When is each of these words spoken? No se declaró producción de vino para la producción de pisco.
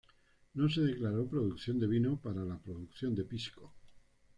No 0.55 0.67
se 0.67 0.81
declaró 0.81 1.27
producción 1.29 1.79
de 1.79 1.85
vino 1.85 2.17
para 2.19 2.43
la 2.43 2.57
producción 2.57 3.13
de 3.13 3.23
pisco. 3.23 3.71